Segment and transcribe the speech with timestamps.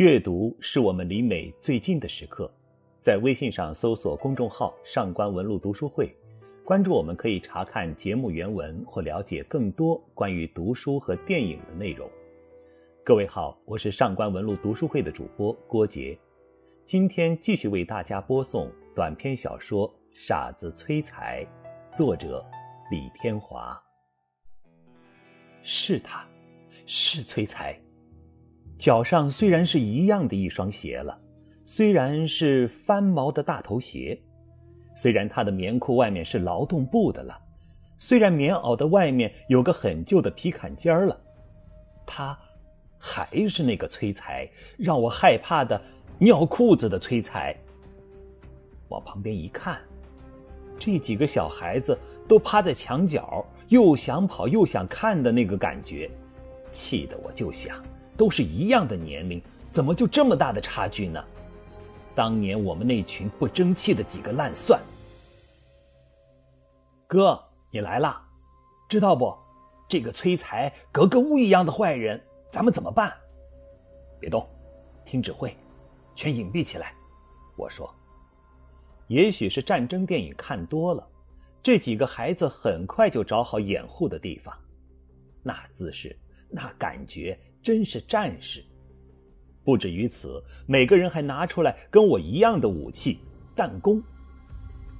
[0.00, 2.50] 阅读是我们离美最近的时刻，
[3.02, 6.10] 在微信上搜索公众号“上官文路读书会”，
[6.64, 12.10] 关注我们可以查看节目原文或了解更多关于读书和电影的内容。
[13.04, 16.18] 各位好，我是上官文路读书会的主播郭杰，
[16.86, 21.46] 今天继续为大家播送短篇小说《傻子催财》，
[21.94, 22.42] 作者
[22.90, 23.78] 李天华。
[25.60, 26.26] 是他，
[26.86, 27.78] 是催财。
[28.80, 31.14] 脚上虽然是一样的一双鞋了，
[31.64, 34.18] 虽然是翻毛的大头鞋，
[34.94, 37.38] 虽然他的棉裤外面是劳动布的了，
[37.98, 41.20] 虽然棉袄的外面有个很旧的皮坎肩儿了，
[42.06, 42.36] 他
[42.98, 44.48] 还是那个催财，
[44.78, 45.78] 让我害怕的
[46.16, 47.54] 尿裤子的催财。
[48.88, 49.78] 往旁边一看，
[50.78, 56.10] 这几个小孩子都趴在墙角，又想跑又想看的那个感觉，
[56.70, 57.76] 气得我就想。
[58.20, 59.40] 都是一样的年龄，
[59.72, 61.24] 怎么就这么大的差距呢？
[62.14, 64.78] 当年我们那群不争气的几个烂蒜。
[67.06, 68.22] 哥，你来了，
[68.90, 69.34] 知道不？
[69.88, 73.10] 这个催财格格巫一样的坏人，咱们怎么办？
[74.20, 74.46] 别动，
[75.02, 75.56] 听指挥，
[76.14, 76.92] 全隐蔽起来。
[77.56, 77.90] 我说，
[79.06, 81.08] 也许是战争电影看多了，
[81.62, 84.54] 这几个孩子很快就找好掩护的地方，
[85.42, 86.14] 那姿势，
[86.50, 87.34] 那感觉。
[87.62, 88.62] 真是战士。
[89.62, 93.20] 不止于此，每个人还拿出来跟我一样的武器——
[93.54, 94.02] 弹弓，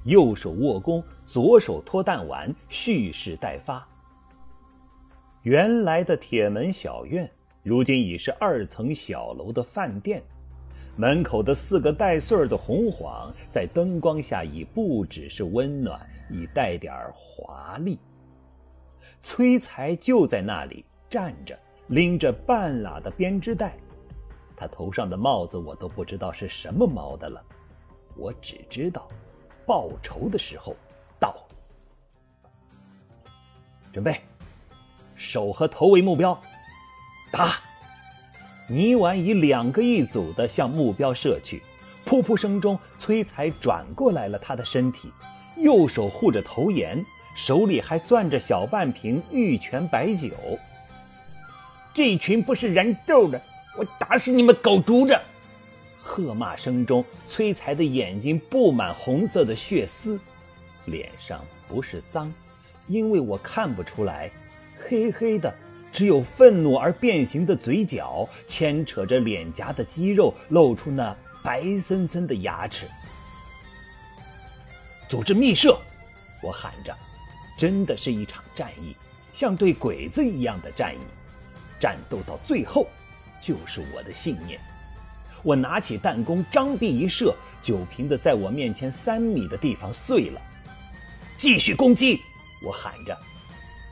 [0.05, 3.85] 右手握弓，左手托弹丸，蓄势待发。
[5.41, 7.29] 原来的铁门小院，
[7.63, 10.21] 如今已是二层小楼的饭店。
[10.95, 17.97] 门口的四个带穗儿的红晃，在灯光下已不只是温暖，已带点华丽。
[19.21, 21.57] 崔才就在那里站着。
[21.91, 23.75] 拎着半拉的编织袋，
[24.55, 27.43] 他头上的帽子我都不知道是什么毛的了，
[28.15, 29.09] 我只知道，
[29.65, 30.73] 报仇的时候
[31.19, 31.43] 到了。
[33.91, 34.21] 准备，
[35.15, 36.41] 手和头为目标，
[37.29, 37.55] 打！
[38.69, 41.61] 泥丸以两个一组的向目标射去，
[42.05, 45.11] 噗噗声中，崔才转过来了他的身体，
[45.57, 50.29] 右手护着头沿，手里还攥着小半瓶玉泉白酒。
[51.93, 53.41] 这群不是人揍的，
[53.77, 55.19] 我打死你们狗犊子！
[56.01, 60.19] 喝骂声中，崔才的眼睛布满红色的血丝，
[60.85, 62.33] 脸上不是脏，
[62.87, 64.31] 因为我看不出来，
[64.79, 65.53] 黑黑的，
[65.91, 72.87] 只有愤怒而变形的嘴角，牵扯着脸颊的肌肉，露出那白森森的牙齿。
[75.09, 75.77] 组织密射！
[76.41, 76.95] 我喊着，
[77.57, 78.95] 真的是一场战役，
[79.33, 80.99] 像对鬼子一样的战役。
[81.81, 82.87] 战斗到最后，
[83.41, 84.59] 就是我的信念。
[85.43, 90.39] 我拿起弹弓，张臂一射，酒瓶子在我面前三米的地方碎了。
[91.35, 92.21] 继续攻击！
[92.63, 93.17] 我喊着，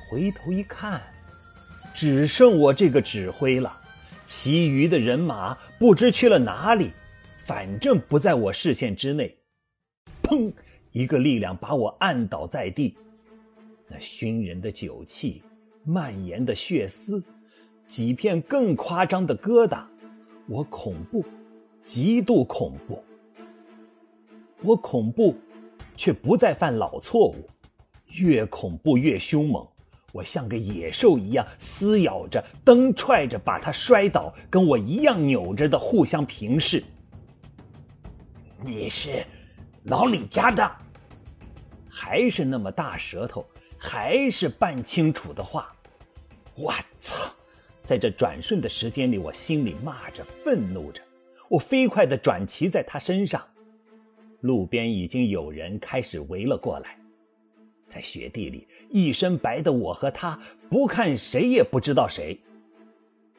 [0.08, 1.02] 回头一看，
[1.96, 3.76] 只剩我这个指挥了，
[4.28, 6.92] 其余的人马不知去了哪里，
[7.40, 9.36] 反正不在我视线之内。
[10.22, 10.54] 砰！
[10.92, 12.96] 一个力量把我按倒在地，
[13.88, 15.42] 那熏人的酒气，
[15.84, 17.24] 蔓延的血丝。
[17.90, 19.82] 几片更夸张的疙瘩，
[20.46, 21.26] 我恐怖，
[21.84, 23.04] 极度恐怖。
[24.62, 25.36] 我恐怖，
[25.98, 27.50] 却不再犯老错误，
[28.10, 29.68] 越恐怖越凶猛。
[30.12, 36.84] 我像个野兽一样撕咬着，蹬踹着，把他摔倒，跟我一样扭着的互相平视。
[38.64, 39.26] 你是
[39.86, 40.72] 老李家的，
[41.90, 43.44] 还是那么大舌头，
[43.80, 45.74] 还是半清楚的话？
[46.54, 47.29] 我操！
[47.90, 51.02] 在这转瞬的时间里，我心里骂着、愤怒着。
[51.48, 53.44] 我飞快地转骑在他身上，
[54.42, 56.96] 路边已经有人开始围了过来。
[57.88, 60.40] 在雪地里，一身白的我和他，
[60.70, 62.40] 不看谁也不知道谁。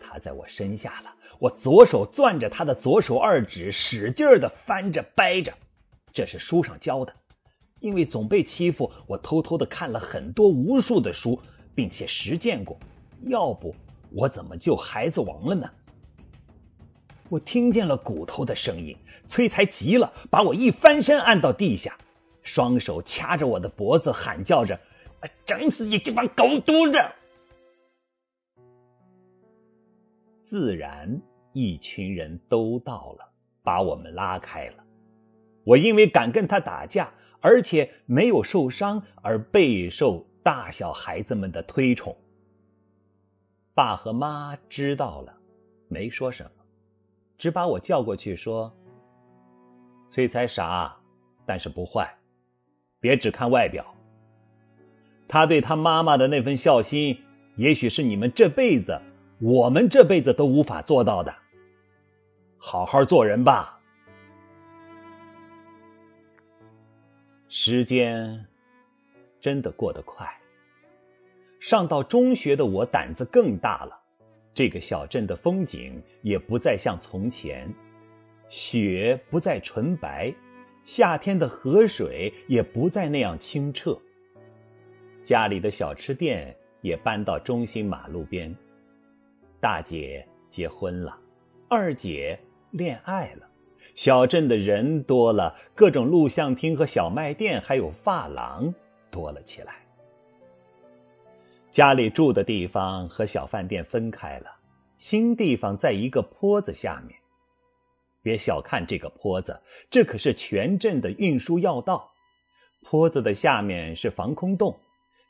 [0.01, 5.55] 他在我身下了，我左手攥着他的左手二指，使劲地翻着、掰着。
[6.13, 7.15] 这是书上教的，
[7.79, 11.41] 因为总被欺负，我偷偷地看了很多、无数的书，
[11.73, 12.77] 并且实践过。
[13.29, 13.73] 要不……
[14.13, 15.71] 我怎么就孩子王了呢？
[17.29, 18.97] 我听见了骨头的声音，
[19.29, 21.97] 崔才急了，把我一翻身按到地下，
[22.43, 24.77] 双手掐着我的脖子，喊叫着
[25.47, 26.99] ：“整死你这帮狗犊子！”
[30.43, 31.23] 自然，
[31.53, 34.85] 一群人都到了，把我们拉开了。
[35.63, 37.09] 我因为敢跟他打架，
[37.41, 42.17] 而且没有受伤，而备受大小孩子们的推崇。
[43.75, 45.35] 爸和妈知道了，
[45.89, 46.51] 没说什么，
[47.39, 48.71] 只把我叫过去说
[50.11, 50.95] ：“崔才傻，
[51.47, 52.19] 但是不坏，
[52.99, 53.95] 别只看外表。
[55.27, 57.23] 他对他妈妈的那份孝心，
[57.57, 59.01] 也许是你们这辈子、
[59.41, 61.33] 我们这辈子都无法做到的。
[62.59, 63.81] 好好做人吧。”
[67.49, 68.47] 时间
[69.41, 70.29] 真的过得快。
[71.61, 73.97] 上到中学的我胆子更大了。
[74.53, 77.73] 这个小镇的风景也不再像从前，
[78.49, 80.35] 雪不再纯白，
[80.85, 83.97] 夏天的河水也不再那样清澈。
[85.23, 88.55] 家里的小吃店也搬到中心马路边。
[89.61, 91.17] 大姐结婚了，
[91.69, 92.39] 二姐
[92.71, 93.47] 恋爱了，
[93.95, 98.75] 小镇的人多了，各种录像厅和小卖店，还有发廊
[99.11, 99.75] 多了起来。
[101.73, 104.51] 家里住的地方和小饭店分开了，
[104.99, 107.17] 新地方在一个坡子下面。
[108.23, 109.59] 别小看这个坡子，
[109.89, 112.11] 这可是全镇的运输要道。
[112.83, 114.79] 坡子的下面是防空洞，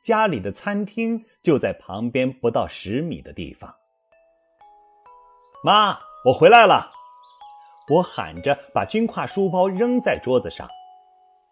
[0.02, 3.72] 家里的餐厅就在旁边不到十米的地方。
[5.62, 6.90] 妈，我回来了！
[7.90, 10.66] 我喊着，把军挎书包扔在桌子上。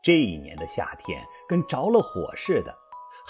[0.03, 2.75] 这一年的夏天跟着了火似的。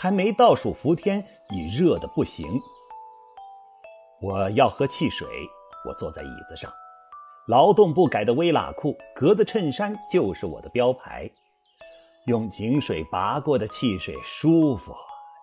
[0.01, 2.47] 还没倒数伏天，已热的不行。
[4.23, 5.27] 我要喝汽水，
[5.85, 6.73] 我坐在椅子上，
[7.49, 11.29] 劳动不改的微喇裤，格子衬衫就是我的标牌。
[12.27, 14.95] 用井水拔过的汽水舒服，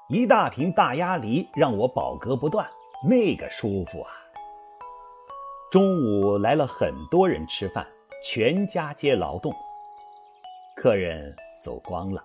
[0.07, 2.65] 一大瓶大鸭梨让我饱嗝不断，
[3.05, 4.11] 那个舒服啊！
[5.69, 7.85] 中午来了很多人吃饭，
[8.23, 9.51] 全家皆劳动，
[10.77, 12.23] 客人走光了。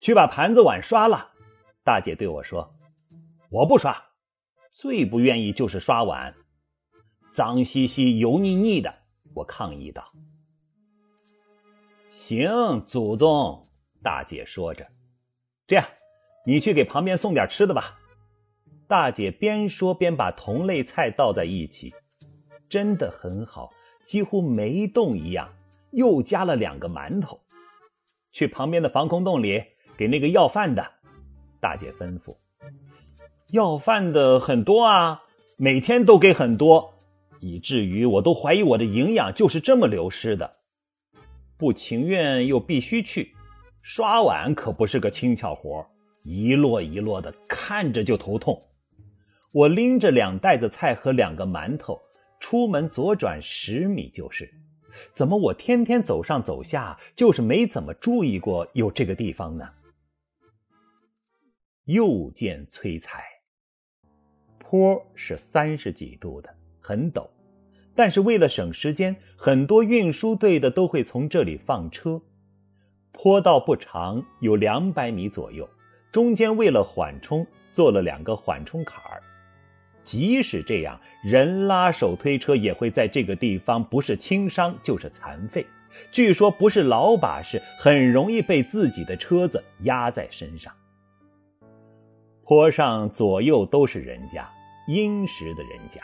[0.00, 1.30] 去把盘子碗刷了，
[1.84, 2.74] 大姐对我说
[3.50, 4.02] ：“我不刷，
[4.72, 6.34] 最不愿意就是刷碗，
[7.30, 8.94] 脏兮兮、油腻腻的。”
[9.34, 10.04] 我抗议道
[12.10, 13.66] ：“行，祖宗。”
[14.02, 14.86] 大姐说着
[15.68, 15.86] ：“这样，
[16.46, 17.98] 你去给旁边送点吃的吧。”
[18.88, 21.94] 大姐边说边把同类菜倒在一起，
[22.68, 23.70] 真的很好，
[24.04, 25.52] 几乎没动一样。
[25.92, 27.40] 又加了两个馒头，
[28.32, 29.62] 去旁边的防空洞里。
[30.00, 30.92] 给那个要饭的，
[31.60, 32.34] 大姐吩咐。
[33.50, 35.20] 要饭的很多啊，
[35.58, 36.94] 每天都给很多，
[37.40, 40.50] 以至于我都怀疑我的营养就是这么流失的。
[41.58, 43.34] 不情愿又必须去，
[43.82, 45.86] 刷碗可不是个轻巧活
[46.22, 48.58] 一摞一摞的，看着就头痛。
[49.52, 52.00] 我拎着两袋子菜和两个馒头，
[52.38, 54.50] 出门左转十米就是。
[55.12, 59.68] 怎么我天天走上走下，就是没怎么注意过有这个地方呢？
[61.84, 63.22] 又见催财。
[64.58, 67.28] 坡是三十几度的，很陡，
[67.94, 72.20] 但是为了省时间，很多运输队的都会从这里放车。
[73.12, 75.68] 坡道不长，有两百米左右，
[76.12, 79.20] 中间为了缓冲，做了两个缓冲坎儿。
[80.02, 85.66] 即使这样，人拉手推车也会在这个地方不是轻伤就是残废。
[86.12, 90.72] 据说不是老把式，很容易被自己的车子压在身上。
[92.50, 94.50] 坡上左右都是人家，
[94.88, 96.00] 殷实的人家，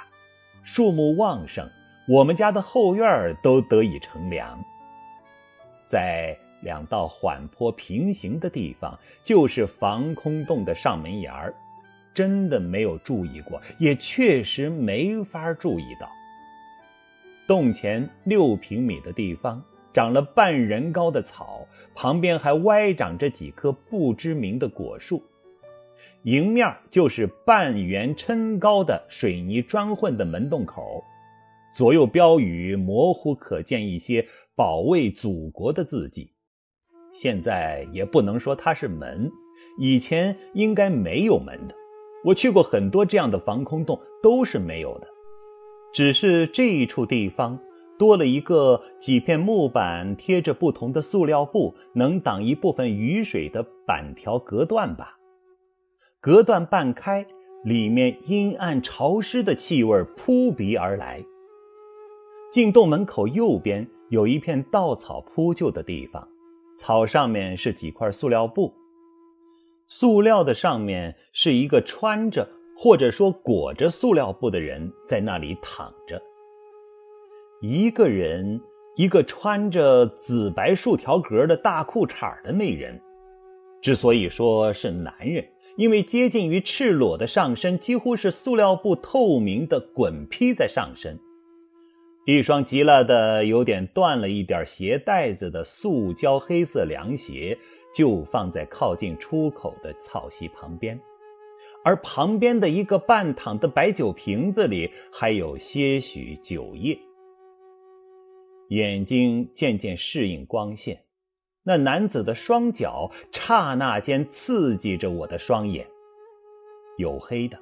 [0.62, 1.68] 树木旺盛，
[2.06, 4.56] 我们家的后院都得以乘凉。
[5.88, 11.52] 在两道缓坡平行的地方，就是防空洞的上门檐儿，
[12.14, 16.08] 真的没有注意过，也确实没法注意到。
[17.48, 19.60] 洞前六平米的地方，
[19.92, 25.20] 长了半人高的草，旁边还歪长着几棵不知名的果树。
[26.26, 31.04] 迎面就是半圆撑高的水泥砖混的门洞口，
[31.72, 36.32] 左右标语模糊可见一些保卫祖国的字迹。
[37.12, 39.30] 现在也不能说它是门，
[39.78, 41.74] 以前应该没有门的。
[42.24, 45.06] 我去过很多这样的防空洞，都是没有的。
[45.94, 47.56] 只是这一处地方
[47.96, 55.12] 多了一个几片木板贴着不同的塑料布，能挡一部分雨水的板条隔断吧。
[56.20, 57.24] 隔断半开，
[57.64, 61.24] 里面阴暗潮湿的气味扑鼻而来。
[62.52, 66.26] 进洞门口右边有一片稻草铺就的地方，
[66.78, 68.72] 草上面是几块塑料布，
[69.86, 76.20] 塑料的上面是一个穿着或者说裹着塑料布的人在那里躺着。
[77.60, 78.60] 一个人，
[78.96, 83.00] 一个穿着紫白竖条格的大裤衩的那人，
[83.80, 85.46] 之所以说是男人。
[85.76, 91.18] 因为接近于赤裸的上身几乎是塑料布透明的滚披在上身，
[92.26, 97.58] 一双急了的有点断了一点鞋带子的塑胶黑色凉鞋，
[97.94, 100.98] 就放在靠近出口的草席旁边，
[101.84, 106.98] 而旁边的一个半躺的白酒瓶子里还有些许酒液。
[108.70, 110.98] 眼睛渐渐适应光线，
[111.68, 115.84] 那男子的双脚刹那间刺激着我的双眼，
[116.96, 117.58] 有黑的，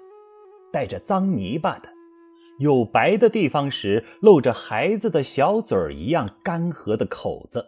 [0.70, 1.88] 带着脏泥巴的。
[2.58, 7.64] 有白的地方时，露着孩子的小嘴儿一样干涸的口子，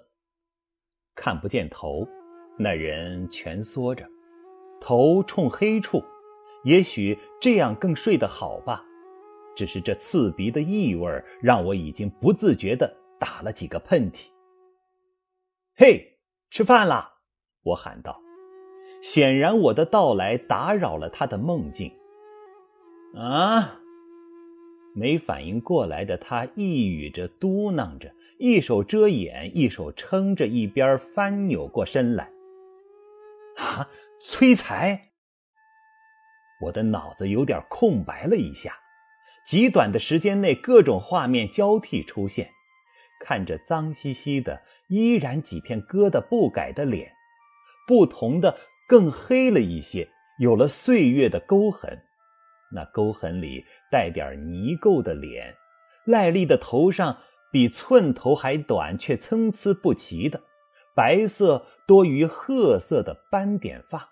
[1.15, 2.07] 看不见头。
[2.59, 4.07] 那人蜷缩着，
[4.79, 6.05] 头冲黑处，
[6.65, 8.85] 也许这样更睡得好吧。
[9.57, 14.27] 只是这刺鼻的异味让我已经不自觉地打了几个喷嚏。
[15.75, 16.16] 嘿，
[16.51, 17.15] 吃饭啦！
[17.63, 18.21] 我喊道。
[19.03, 21.93] 显然我的到来打扰了他的梦境。
[23.15, 23.81] 啊！
[24.95, 32.31] 没反应过来的他，一语着嘟囔着，一手遮眼，一手撑着，一边翻扭过身来。
[33.59, 33.89] 啊，
[34.21, 35.13] 催财！
[36.63, 38.75] 我的脑子有点空白了一下，
[39.47, 42.51] 极短的时间内，各种画面交替出现，
[43.21, 47.13] 看着脏兮兮的，依然几片疙瘩不改的脸，
[47.87, 48.59] 不同的
[48.89, 50.09] 更黑了一些，
[50.39, 52.03] 有了岁月的沟痕。
[52.73, 55.57] 那沟痕里带点泥垢的脸，
[56.05, 60.43] 赖丽的头上比寸头还短却参差不齐的
[60.95, 64.11] 白色多于褐色的斑点发，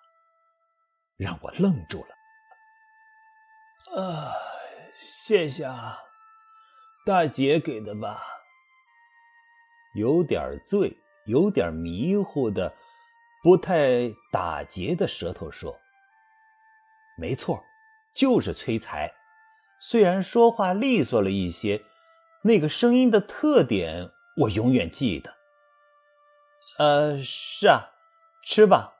[1.16, 4.02] 让我愣住了。
[4.02, 4.32] 啊，
[4.96, 5.98] 谢谢啊，
[7.04, 8.20] 大姐给的吧？
[9.94, 10.96] 有点醉，
[11.26, 12.74] 有点迷糊的，
[13.42, 15.78] 不太打结的舌头说
[17.18, 17.62] ：“没错。”
[18.14, 19.12] 就是催财，
[19.80, 21.82] 虽然说话利索了一些，
[22.44, 25.34] 那个声音的特点我永远记得。
[26.78, 27.90] 呃，是啊，
[28.44, 28.94] 吃吧。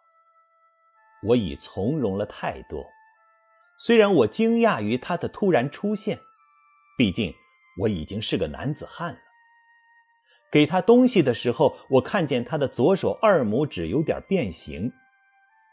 [1.22, 2.84] 我已从容了太多，
[3.78, 6.18] 虽然我惊讶于他的突然出现，
[6.98, 7.32] 毕竟
[7.80, 9.18] 我已经是个男子汉了。
[10.54, 14.88] 给他东西的时候，我看见他的左手二拇指有点变形。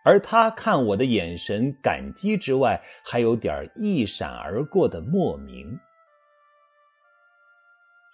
[0.04, 5.80] 而他看我的眼神，感激之外，还有点一闪而过的莫名。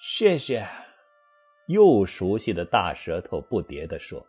[0.02, 0.68] 谢谢，
[1.68, 4.28] 又熟悉的大舌头不迭地说。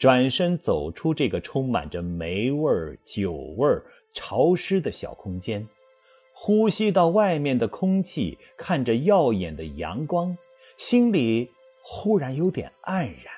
[0.00, 5.64] 转身走出这个充满着霉味儿、酒味儿、潮湿的小空间，
[6.34, 10.36] 呼吸到外面的空气，看着耀眼的阳光，
[10.76, 11.50] 心里
[11.82, 13.34] 忽然有点黯然。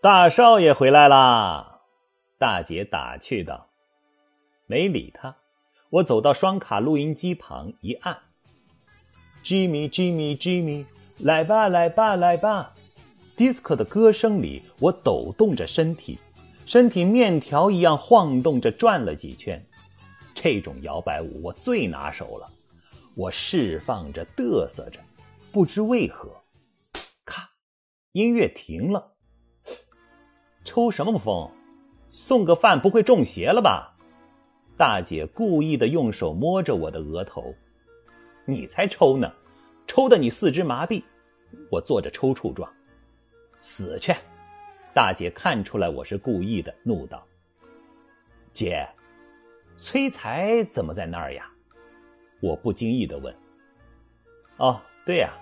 [0.00, 1.80] 大少爷回来啦！
[2.38, 3.68] 大姐打趣道。
[4.66, 5.36] 没理他，
[5.90, 8.16] 我走到双卡录音机旁一按
[9.44, 10.86] ，Jimmy，Jimmy，Jimmy，
[11.18, 12.72] 来吧，来吧，来吧
[13.36, 16.18] ！Disc 的歌声里，我抖动着身体，
[16.64, 19.62] 身体面条一样晃动着转了几圈。
[20.34, 22.48] 这种摇摆舞我最拿手了。
[23.14, 25.00] 我释放着，嘚瑟着，
[25.52, 26.42] 不知为何，
[27.24, 27.50] 咔，
[28.12, 29.14] 音乐停了。
[30.64, 31.50] 抽什么风？
[32.10, 33.96] 送个饭不会中邪了吧？
[34.76, 37.54] 大姐故意的用手摸着我的额头。
[38.44, 39.32] 你才抽呢，
[39.86, 41.02] 抽的你四肢麻痹。
[41.70, 42.72] 我做着抽搐状。
[43.60, 44.14] 死去！
[44.94, 47.26] 大姐看出来我是故意的，怒道
[48.52, 48.88] ：“姐，
[49.78, 51.50] 崔财怎么在那儿呀？”
[52.40, 53.34] 我不经意的问。
[54.56, 55.32] 哦，对呀，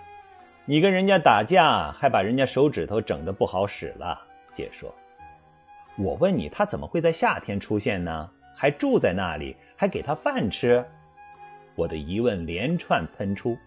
[0.65, 4.19] 你跟人家打架，还把人家手指头整的不好使了。
[4.53, 4.93] 姐说。
[5.97, 8.29] 我问你，他怎么会在夏天出现呢？
[8.55, 10.83] 还住在那里，还给他饭吃？
[11.75, 13.57] 我的疑问连串喷出。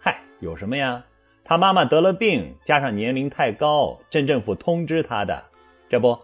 [0.00, 1.04] 嗨，有什么呀？
[1.44, 5.42] 他妈妈得了病，加上年龄太高，镇政府通知他的。
[5.88, 6.16] 这不，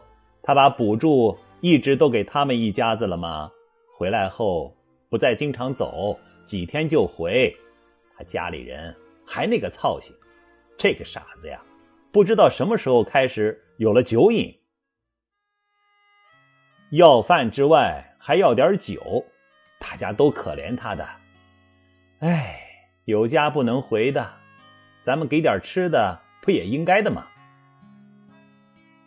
[0.42, 3.50] 他把补助一直都给他们一家子了吗？
[3.98, 4.72] 回来后
[5.08, 7.52] 不再经常走，几天就回。
[8.16, 8.96] 他家里人
[9.26, 10.16] 还那个操心，
[10.78, 11.60] 这个傻子呀，
[12.10, 13.62] 不知道什么时候开始。
[13.78, 14.58] 有了酒瘾，
[16.92, 19.22] 要饭之外还要点酒，
[19.78, 21.06] 大家都可怜他的。
[22.20, 22.58] 哎，
[23.04, 24.32] 有家不能回的，
[25.02, 27.26] 咱们给点吃的，不也应该的吗？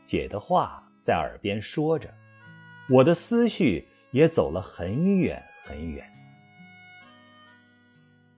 [0.06, 2.14] 姐的话在耳边说着，
[2.92, 6.08] 我的思绪也走了很远很远。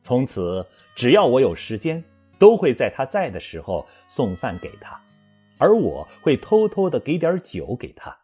[0.01, 0.65] 从此，
[0.95, 2.03] 只要我有时间，
[2.39, 4.99] 都会在他在的时候送饭给他。
[5.57, 8.17] 而我会偷偷的给点酒给他，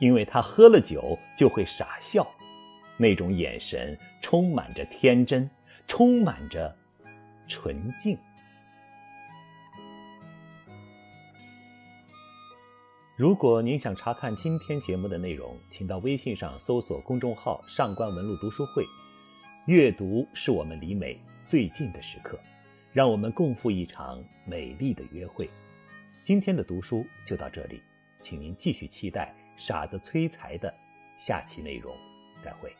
[0.00, 2.26] 因为他喝了酒就会傻笑，
[2.96, 5.48] 那种眼神充满着天真，
[5.86, 6.76] 充满着
[7.46, 8.18] 纯净。
[13.16, 18.84] 如果您想查看今天节目的内容，请到微信上搜索公众号“上官文录读书会”。
[19.70, 22.36] 阅读是我们离美最近的时刻，
[22.92, 25.48] 让我们共赴一场美丽的约会。
[26.24, 27.80] 今天的读书就到这里，
[28.20, 30.74] 请您继续期待傻子崔财的
[31.20, 31.94] 下期内容。
[32.42, 32.74] 再会。